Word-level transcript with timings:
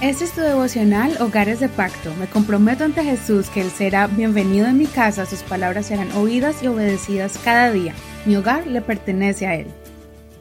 Este 0.00 0.24
es 0.24 0.32
tu 0.32 0.40
devocional 0.40 1.14
Hogares 1.20 1.60
de 1.60 1.68
Pacto. 1.68 2.14
Me 2.18 2.26
comprometo 2.26 2.84
ante 2.84 3.04
Jesús 3.04 3.50
que 3.50 3.60
Él 3.60 3.70
será 3.70 4.06
bienvenido 4.06 4.66
en 4.66 4.78
mi 4.78 4.86
casa, 4.86 5.26
sus 5.26 5.42
palabras 5.42 5.86
serán 5.86 6.10
oídas 6.12 6.62
y 6.62 6.68
obedecidas 6.68 7.36
cada 7.44 7.70
día. 7.70 7.92
Mi 8.24 8.34
hogar 8.34 8.66
le 8.66 8.80
pertenece 8.80 9.46
a 9.46 9.56
Él. 9.56 9.66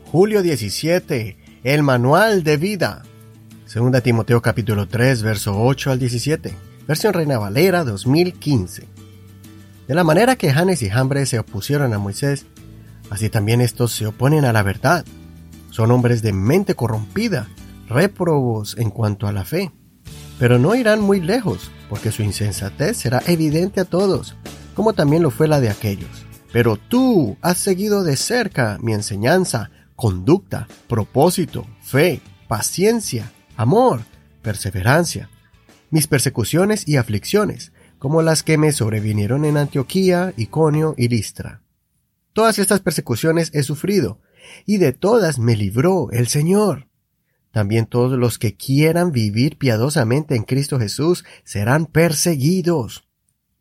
Julio 0.05 0.41
17. 0.43 1.35
El 1.65 1.83
manual 1.83 2.43
de 2.43 2.55
vida. 2.55 3.03
Segunda 3.65 3.99
Timoteo 3.99 4.41
capítulo 4.41 4.87
3, 4.87 5.23
verso 5.23 5.61
8 5.61 5.91
al 5.91 5.99
17. 5.99 6.53
Versión 6.87 7.13
Reina 7.13 7.37
Valera 7.37 7.83
2015. 7.83 8.87
De 9.89 9.93
la 9.93 10.05
manera 10.05 10.37
que 10.37 10.53
Janes 10.53 10.81
y 10.83 10.89
Jambres 10.89 11.27
se 11.27 11.39
opusieron 11.39 11.93
a 11.93 11.99
Moisés, 11.99 12.45
así 13.09 13.29
también 13.29 13.59
estos 13.59 13.91
se 13.91 14.07
oponen 14.07 14.45
a 14.45 14.53
la 14.53 14.63
verdad. 14.63 15.03
Son 15.69 15.91
hombres 15.91 16.21
de 16.21 16.31
mente 16.31 16.75
corrompida 16.75 17.49
réprobos 17.89 18.77
en 18.77 18.89
cuanto 18.89 19.27
a 19.27 19.33
la 19.33 19.43
fe. 19.43 19.71
Pero 20.37 20.57
no 20.57 20.75
irán 20.75 21.01
muy 21.01 21.19
lejos, 21.19 21.71
porque 21.89 22.11
su 22.11 22.23
insensatez 22.23 22.97
será 22.97 23.21
evidente 23.27 23.81
a 23.81 23.85
todos, 23.85 24.35
como 24.75 24.93
también 24.93 25.23
lo 25.23 25.31
fue 25.31 25.47
la 25.47 25.59
de 25.59 25.69
aquellos. 25.69 26.25
Pero 26.53 26.77
tú 26.77 27.37
has 27.41 27.57
seguido 27.57 28.03
de 28.03 28.15
cerca 28.15 28.77
mi 28.81 28.93
enseñanza, 28.93 29.71
conducta, 29.95 30.67
propósito, 30.87 31.67
fe, 31.81 32.21
paciencia, 32.47 33.31
amor, 33.57 34.01
perseverancia, 34.41 35.29
mis 35.91 36.07
persecuciones 36.07 36.87
y 36.87 36.97
aflicciones, 36.97 37.73
como 37.97 38.21
las 38.21 38.43
que 38.43 38.57
me 38.57 38.71
sobrevinieron 38.71 39.43
en 39.43 39.57
Antioquía, 39.57 40.33
Iconio 40.37 40.95
y 40.97 41.09
Listra. 41.09 41.61
Todas 42.33 42.59
estas 42.59 42.79
persecuciones 42.79 43.51
he 43.53 43.63
sufrido, 43.63 44.19
y 44.65 44.77
de 44.77 44.93
todas 44.93 45.37
me 45.37 45.55
libró 45.55 46.09
el 46.11 46.27
Señor. 46.27 46.88
También 47.51 47.87
todos 47.87 48.17
los 48.17 48.37
que 48.37 48.55
quieran 48.55 49.11
vivir 49.11 49.57
piadosamente 49.57 50.35
en 50.35 50.43
Cristo 50.43 50.79
Jesús 50.79 51.25
serán 51.43 51.87
perseguidos. 51.87 53.07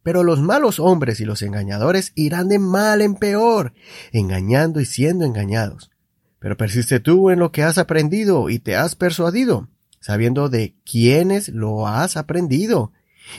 Pero 0.02 0.22
los 0.22 0.40
malos 0.40 0.78
hombres 0.78 1.20
y 1.20 1.24
los 1.24 1.42
engañadores 1.42 2.12
irán 2.14 2.48
de 2.48 2.58
mal 2.58 3.00
en 3.02 3.14
peor, 3.14 3.72
engañando 4.12 4.80
y 4.80 4.84
siendo 4.84 5.24
engañados. 5.24 5.90
Pero 6.38 6.56
persiste 6.56 7.00
tú 7.00 7.30
en 7.30 7.38
lo 7.38 7.50
que 7.50 7.62
has 7.62 7.78
aprendido 7.78 8.48
y 8.48 8.58
te 8.58 8.76
has 8.76 8.94
persuadido, 8.94 9.68
sabiendo 10.00 10.48
de 10.48 10.76
quiénes 10.84 11.48
lo 11.48 11.88
has 11.88 12.16
aprendido, 12.16 12.92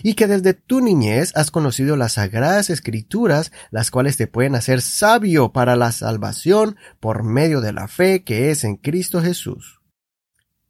y 0.03 0.13
que 0.13 0.27
desde 0.27 0.53
tu 0.53 0.81
niñez 0.81 1.31
has 1.35 1.49
conocido 1.49 1.95
las 1.95 2.13
sagradas 2.13 2.69
escrituras, 2.69 3.51
las 3.71 3.89
cuales 3.89 4.17
te 4.17 4.27
pueden 4.27 4.55
hacer 4.55 4.81
sabio 4.81 5.51
para 5.51 5.75
la 5.75 5.91
salvación 5.91 6.75
por 6.99 7.23
medio 7.23 7.61
de 7.61 7.73
la 7.73 7.87
fe 7.87 8.23
que 8.23 8.51
es 8.51 8.63
en 8.63 8.75
Cristo 8.75 9.21
Jesús. 9.21 9.78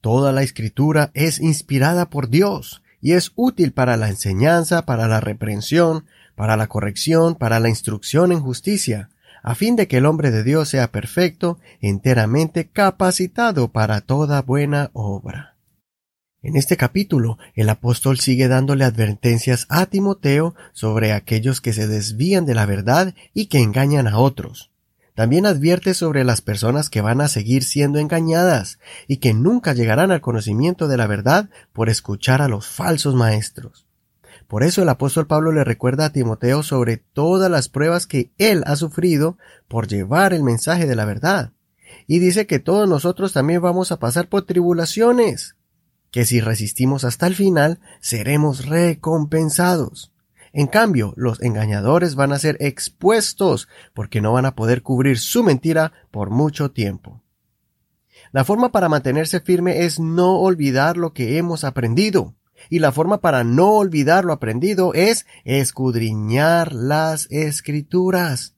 Toda 0.01 0.31
la 0.31 0.43
escritura 0.43 1.11
es 1.13 1.39
inspirada 1.39 2.09
por 2.09 2.29
Dios 2.29 2.81
y 3.01 3.13
es 3.13 3.31
útil 3.35 3.73
para 3.73 3.97
la 3.97 4.09
enseñanza, 4.09 4.85
para 4.85 5.07
la 5.07 5.19
reprensión, 5.19 6.05
para 6.35 6.55
la 6.55 6.67
corrección, 6.67 7.35
para 7.35 7.59
la 7.59 7.69
instrucción 7.69 8.31
en 8.31 8.39
justicia, 8.39 9.09
a 9.43 9.55
fin 9.55 9.75
de 9.75 9.87
que 9.87 9.97
el 9.97 10.05
hombre 10.05 10.31
de 10.31 10.43
Dios 10.43 10.69
sea 10.69 10.91
perfecto, 10.91 11.59
enteramente 11.81 12.67
capacitado 12.67 13.69
para 13.69 14.01
toda 14.01 14.41
buena 14.41 14.89
obra. 14.93 15.55
En 16.41 16.55
este 16.55 16.77
capítulo, 16.77 17.37
el 17.53 17.67
apóstol 17.67 18.19
sigue 18.19 18.47
dándole 18.47 18.85
advertencias 18.85 19.65
a 19.67 19.87
Timoteo 19.87 20.55
sobre 20.71 21.11
aquellos 21.11 21.59
que 21.59 21.73
se 21.73 21.87
desvían 21.87 22.45
de 22.45 22.55
la 22.55 22.65
verdad 22.65 23.13
y 23.33 23.47
que 23.47 23.59
engañan 23.59 24.07
a 24.07 24.19
otros. 24.19 24.71
También 25.19 25.45
advierte 25.45 25.93
sobre 25.95 26.23
las 26.23 26.39
personas 26.39 26.89
que 26.89 27.01
van 27.01 27.19
a 27.19 27.27
seguir 27.27 27.65
siendo 27.65 27.99
engañadas 27.99 28.79
y 29.05 29.17
que 29.17 29.33
nunca 29.33 29.73
llegarán 29.73 30.11
al 30.11 30.21
conocimiento 30.21 30.87
de 30.87 30.95
la 30.95 31.07
verdad 31.07 31.49
por 31.73 31.89
escuchar 31.89 32.41
a 32.41 32.47
los 32.47 32.67
falsos 32.67 33.15
maestros. 33.15 33.85
Por 34.47 34.63
eso 34.63 34.81
el 34.81 34.87
apóstol 34.87 35.27
Pablo 35.27 35.51
le 35.51 35.65
recuerda 35.65 36.05
a 36.05 36.13
Timoteo 36.13 36.63
sobre 36.63 36.95
todas 36.95 37.51
las 37.51 37.67
pruebas 37.67 38.07
que 38.07 38.31
él 38.37 38.63
ha 38.65 38.77
sufrido 38.77 39.37
por 39.67 39.89
llevar 39.89 40.31
el 40.31 40.41
mensaje 40.41 40.87
de 40.87 40.95
la 40.95 41.03
verdad. 41.03 41.51
Y 42.07 42.19
dice 42.19 42.47
que 42.47 42.59
todos 42.59 42.87
nosotros 42.87 43.33
también 43.33 43.61
vamos 43.61 43.91
a 43.91 43.99
pasar 43.99 44.29
por 44.29 44.45
tribulaciones, 44.45 45.57
que 46.11 46.23
si 46.23 46.39
resistimos 46.39 47.03
hasta 47.03 47.27
el 47.27 47.35
final 47.35 47.81
seremos 47.99 48.67
recompensados. 48.67 50.13
En 50.53 50.67
cambio, 50.67 51.13
los 51.15 51.41
engañadores 51.41 52.15
van 52.15 52.31
a 52.31 52.39
ser 52.39 52.57
expuestos 52.59 53.67
porque 53.93 54.21
no 54.21 54.33
van 54.33 54.45
a 54.45 54.55
poder 54.55 54.81
cubrir 54.81 55.19
su 55.19 55.43
mentira 55.43 55.91
por 56.11 56.29
mucho 56.29 56.71
tiempo. 56.71 57.21
La 58.31 58.43
forma 58.43 58.71
para 58.71 58.89
mantenerse 58.89 59.39
firme 59.39 59.85
es 59.85 59.99
no 59.99 60.39
olvidar 60.39 60.97
lo 60.97 61.13
que 61.13 61.37
hemos 61.37 61.63
aprendido. 61.63 62.35
Y 62.69 62.79
la 62.79 62.91
forma 62.91 63.21
para 63.21 63.43
no 63.43 63.71
olvidar 63.71 64.25
lo 64.25 64.33
aprendido 64.33 64.93
es 64.93 65.25
escudriñar 65.45 66.73
las 66.73 67.27
escrituras. 67.31 68.55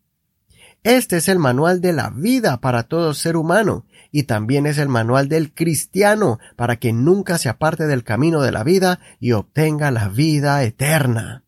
Este 0.84 1.18
es 1.18 1.28
el 1.28 1.38
manual 1.38 1.80
de 1.80 1.94
la 1.94 2.10
vida 2.10 2.60
para 2.60 2.84
todo 2.84 3.14
ser 3.14 3.38
humano 3.38 3.86
y 4.12 4.24
también 4.24 4.66
es 4.66 4.80
el 4.80 4.90
manual 4.90 5.30
del 5.30 5.54
cristiano 5.54 6.40
para 6.56 6.78
que 6.78 6.92
nunca 6.92 7.38
se 7.38 7.50
aparte 7.50 7.86
del 7.86 8.04
camino 8.04 8.42
de 8.42 8.52
la 8.52 8.64
vida 8.64 9.00
y 9.20 9.34
obtenga 9.34 9.92
la 9.92 10.10
vida 10.10 10.64
eterna. 10.64 11.44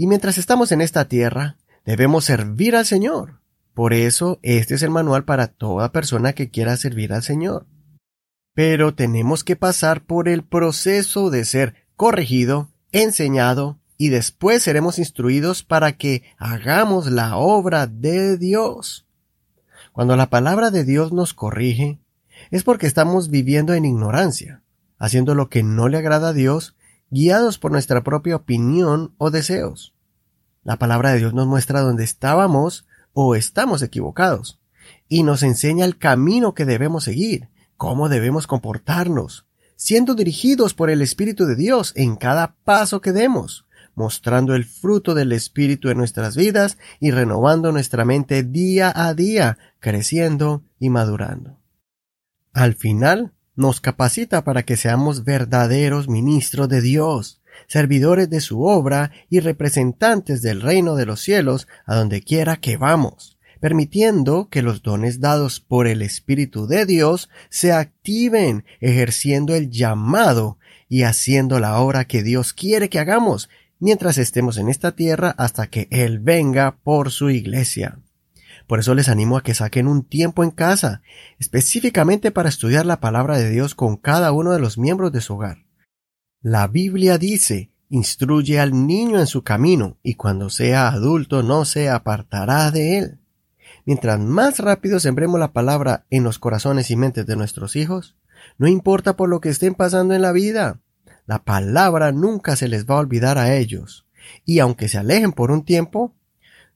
Y 0.00 0.06
mientras 0.06 0.38
estamos 0.38 0.72
en 0.72 0.80
esta 0.80 1.08
tierra, 1.08 1.58
debemos 1.84 2.24
servir 2.24 2.74
al 2.74 2.86
Señor. 2.86 3.42
Por 3.74 3.92
eso, 3.92 4.38
este 4.40 4.76
es 4.76 4.82
el 4.82 4.88
manual 4.88 5.26
para 5.26 5.48
toda 5.48 5.92
persona 5.92 6.32
que 6.32 6.48
quiera 6.48 6.78
servir 6.78 7.12
al 7.12 7.22
Señor. 7.22 7.66
Pero 8.54 8.94
tenemos 8.94 9.44
que 9.44 9.56
pasar 9.56 10.02
por 10.06 10.30
el 10.30 10.42
proceso 10.42 11.28
de 11.28 11.44
ser 11.44 11.74
corregido, 11.96 12.70
enseñado, 12.92 13.78
y 13.98 14.08
después 14.08 14.62
seremos 14.62 14.98
instruidos 14.98 15.64
para 15.64 15.92
que 15.92 16.22
hagamos 16.38 17.10
la 17.10 17.36
obra 17.36 17.86
de 17.86 18.38
Dios. 18.38 19.06
Cuando 19.92 20.16
la 20.16 20.30
palabra 20.30 20.70
de 20.70 20.84
Dios 20.84 21.12
nos 21.12 21.34
corrige, 21.34 21.98
es 22.50 22.62
porque 22.62 22.86
estamos 22.86 23.28
viviendo 23.28 23.74
en 23.74 23.84
ignorancia, 23.84 24.62
haciendo 24.98 25.34
lo 25.34 25.50
que 25.50 25.62
no 25.62 25.88
le 25.88 25.98
agrada 25.98 26.30
a 26.30 26.32
Dios 26.32 26.74
guiados 27.10 27.58
por 27.58 27.72
nuestra 27.72 28.02
propia 28.02 28.36
opinión 28.36 29.14
o 29.18 29.30
deseos. 29.30 29.94
La 30.62 30.78
palabra 30.78 31.12
de 31.12 31.18
Dios 31.18 31.34
nos 31.34 31.46
muestra 31.46 31.80
dónde 31.80 32.04
estábamos 32.04 32.86
o 33.12 33.34
estamos 33.34 33.82
equivocados 33.82 34.60
y 35.08 35.22
nos 35.22 35.42
enseña 35.42 35.84
el 35.84 35.98
camino 35.98 36.54
que 36.54 36.64
debemos 36.64 37.04
seguir, 37.04 37.48
cómo 37.76 38.08
debemos 38.08 38.46
comportarnos, 38.46 39.46
siendo 39.76 40.14
dirigidos 40.14 40.74
por 40.74 40.90
el 40.90 41.02
Espíritu 41.02 41.46
de 41.46 41.56
Dios 41.56 41.92
en 41.96 42.16
cada 42.16 42.54
paso 42.64 43.00
que 43.00 43.12
demos, 43.12 43.66
mostrando 43.94 44.54
el 44.54 44.64
fruto 44.64 45.14
del 45.14 45.32
Espíritu 45.32 45.88
en 45.88 45.98
nuestras 45.98 46.36
vidas 46.36 46.78
y 47.00 47.10
renovando 47.10 47.72
nuestra 47.72 48.04
mente 48.04 48.42
día 48.42 48.92
a 48.94 49.14
día, 49.14 49.58
creciendo 49.80 50.62
y 50.78 50.90
madurando. 50.90 51.58
Al 52.52 52.74
final, 52.74 53.32
nos 53.60 53.80
capacita 53.80 54.42
para 54.42 54.64
que 54.64 54.76
seamos 54.76 55.22
verdaderos 55.22 56.08
ministros 56.08 56.68
de 56.68 56.80
Dios, 56.80 57.42
servidores 57.68 58.30
de 58.30 58.40
su 58.40 58.62
obra 58.62 59.12
y 59.28 59.40
representantes 59.40 60.40
del 60.40 60.62
reino 60.62 60.96
de 60.96 61.04
los 61.04 61.20
cielos 61.20 61.68
a 61.84 61.94
donde 61.94 62.22
quiera 62.22 62.56
que 62.56 62.78
vamos, 62.78 63.38
permitiendo 63.60 64.48
que 64.48 64.62
los 64.62 64.82
dones 64.82 65.20
dados 65.20 65.60
por 65.60 65.86
el 65.86 66.00
Espíritu 66.00 66.66
de 66.66 66.86
Dios 66.86 67.28
se 67.50 67.72
activen, 67.72 68.64
ejerciendo 68.80 69.54
el 69.54 69.70
llamado 69.70 70.58
y 70.88 71.02
haciendo 71.02 71.60
la 71.60 71.78
obra 71.78 72.06
que 72.06 72.22
Dios 72.22 72.54
quiere 72.54 72.88
que 72.88 72.98
hagamos 72.98 73.50
mientras 73.78 74.16
estemos 74.16 74.56
en 74.56 74.70
esta 74.70 74.92
tierra 74.92 75.34
hasta 75.36 75.66
que 75.66 75.86
Él 75.90 76.18
venga 76.18 76.78
por 76.82 77.10
su 77.10 77.28
iglesia. 77.28 77.98
Por 78.70 78.78
eso 78.78 78.94
les 78.94 79.08
animo 79.08 79.36
a 79.36 79.42
que 79.42 79.52
saquen 79.52 79.88
un 79.88 80.04
tiempo 80.04 80.44
en 80.44 80.52
casa, 80.52 81.02
específicamente 81.40 82.30
para 82.30 82.48
estudiar 82.48 82.86
la 82.86 83.00
palabra 83.00 83.36
de 83.36 83.50
Dios 83.50 83.74
con 83.74 83.96
cada 83.96 84.30
uno 84.30 84.52
de 84.52 84.60
los 84.60 84.78
miembros 84.78 85.10
de 85.10 85.20
su 85.20 85.34
hogar. 85.34 85.64
La 86.40 86.68
Biblia 86.68 87.18
dice, 87.18 87.72
instruye 87.88 88.60
al 88.60 88.86
niño 88.86 89.18
en 89.18 89.26
su 89.26 89.42
camino, 89.42 89.98
y 90.04 90.14
cuando 90.14 90.50
sea 90.50 90.86
adulto 90.86 91.42
no 91.42 91.64
se 91.64 91.90
apartará 91.90 92.70
de 92.70 92.98
él. 92.98 93.18
Mientras 93.86 94.20
más 94.20 94.60
rápido 94.60 95.00
sembremos 95.00 95.40
la 95.40 95.52
palabra 95.52 96.06
en 96.08 96.22
los 96.22 96.38
corazones 96.38 96.92
y 96.92 96.96
mentes 96.96 97.26
de 97.26 97.34
nuestros 97.34 97.74
hijos, 97.74 98.14
no 98.56 98.68
importa 98.68 99.16
por 99.16 99.28
lo 99.28 99.40
que 99.40 99.48
estén 99.48 99.74
pasando 99.74 100.14
en 100.14 100.22
la 100.22 100.30
vida, 100.30 100.78
la 101.26 101.42
palabra 101.42 102.12
nunca 102.12 102.54
se 102.54 102.68
les 102.68 102.86
va 102.86 102.94
a 102.94 103.00
olvidar 103.00 103.36
a 103.36 103.52
ellos, 103.56 104.06
y 104.44 104.60
aunque 104.60 104.86
se 104.86 104.98
alejen 104.98 105.32
por 105.32 105.50
un 105.50 105.64
tiempo, 105.64 106.14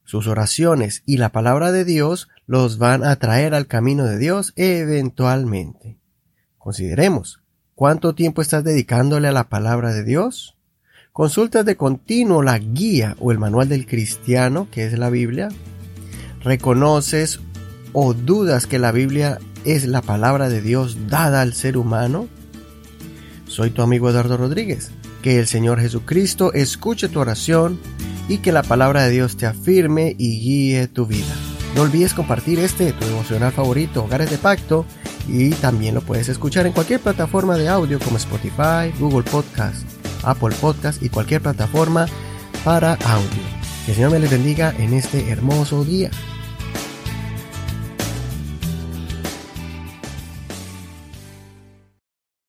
sus 0.05 0.27
oraciones 0.27 1.03
y 1.05 1.17
la 1.17 1.29
palabra 1.29 1.71
de 1.71 1.83
Dios 1.83 2.29
los 2.47 2.77
van 2.77 3.03
a 3.03 3.17
traer 3.17 3.53
al 3.53 3.67
camino 3.67 4.05
de 4.05 4.17
Dios 4.17 4.53
eventualmente. 4.55 5.97
Consideremos, 6.57 7.41
¿cuánto 7.73 8.15
tiempo 8.15 8.41
estás 8.41 8.63
dedicándole 8.63 9.27
a 9.27 9.33
la 9.33 9.49
palabra 9.49 9.93
de 9.93 10.03
Dios? 10.03 10.55
¿Consultas 11.11 11.65
de 11.65 11.75
continuo 11.75 12.43
la 12.43 12.57
guía 12.59 13.15
o 13.19 13.31
el 13.31 13.39
manual 13.39 13.67
del 13.67 13.87
cristiano, 13.87 14.67
que 14.71 14.85
es 14.85 14.97
la 14.97 15.09
Biblia? 15.09 15.49
¿Reconoces 16.43 17.39
o 17.93 18.13
dudas 18.13 18.67
que 18.67 18.79
la 18.79 18.91
Biblia 18.91 19.39
es 19.63 19.85
la 19.87 20.01
palabra 20.01 20.49
de 20.49 20.61
Dios 20.61 21.07
dada 21.07 21.41
al 21.41 21.53
ser 21.53 21.77
humano? 21.77 22.27
Soy 23.47 23.71
tu 23.71 23.81
amigo 23.81 24.09
Eduardo 24.09 24.37
Rodríguez. 24.37 24.91
Que 25.21 25.39
el 25.39 25.47
Señor 25.47 25.79
Jesucristo 25.79 26.53
escuche 26.53 27.09
tu 27.09 27.19
oración 27.19 27.79
y 28.27 28.39
que 28.39 28.51
la 28.51 28.63
palabra 28.63 29.03
de 29.03 29.11
Dios 29.11 29.37
te 29.37 29.45
afirme 29.45 30.15
y 30.17 30.39
guíe 30.39 30.87
tu 30.87 31.05
vida. 31.05 31.33
No 31.75 31.81
olvides 31.81 32.13
compartir 32.13 32.59
este, 32.59 32.93
tu 32.93 33.05
devocional 33.05 33.51
favorito, 33.51 34.03
Hogares 34.03 34.31
de 34.31 34.37
Pacto, 34.37 34.85
y 35.27 35.49
también 35.51 35.95
lo 35.95 36.01
puedes 36.01 36.29
escuchar 36.29 36.65
en 36.65 36.73
cualquier 36.73 36.99
plataforma 36.99 37.57
de 37.57 37.67
audio 37.67 37.99
como 37.99 38.17
Spotify, 38.17 38.93
Google 38.99 39.29
Podcast, 39.29 39.83
Apple 40.23 40.55
Podcast 40.61 41.03
y 41.03 41.09
cualquier 41.09 41.41
plataforma 41.41 42.05
para 42.63 42.93
audio. 42.93 43.43
Que 43.85 43.91
el 43.91 43.95
Señor 43.95 44.11
me 44.11 44.19
les 44.19 44.31
bendiga 44.31 44.73
en 44.77 44.93
este 44.93 45.29
hermoso 45.29 45.83
día. 45.83 46.09